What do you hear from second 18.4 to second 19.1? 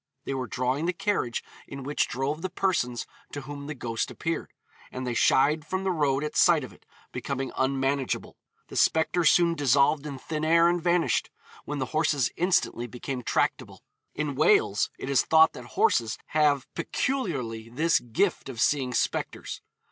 of seeing